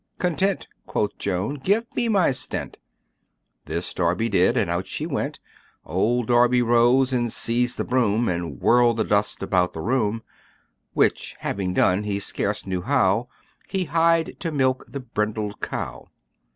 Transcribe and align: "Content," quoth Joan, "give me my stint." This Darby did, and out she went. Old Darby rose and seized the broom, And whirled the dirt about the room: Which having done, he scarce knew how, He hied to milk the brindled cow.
"Content," 0.17 0.67
quoth 0.87 1.15
Joan, 1.19 1.59
"give 1.63 1.85
me 1.95 2.07
my 2.09 2.31
stint." 2.31 2.79
This 3.65 3.93
Darby 3.93 4.29
did, 4.29 4.57
and 4.57 4.67
out 4.67 4.87
she 4.87 5.05
went. 5.05 5.39
Old 5.85 6.25
Darby 6.25 6.63
rose 6.63 7.13
and 7.13 7.31
seized 7.31 7.77
the 7.77 7.83
broom, 7.83 8.27
And 8.27 8.59
whirled 8.59 8.97
the 8.97 9.03
dirt 9.03 9.43
about 9.43 9.73
the 9.73 9.79
room: 9.81 10.23
Which 10.93 11.35
having 11.41 11.75
done, 11.75 12.01
he 12.01 12.17
scarce 12.17 12.65
knew 12.65 12.81
how, 12.81 13.27
He 13.69 13.83
hied 13.85 14.39
to 14.39 14.51
milk 14.51 14.87
the 14.89 15.01
brindled 15.01 15.61
cow. 15.61 16.07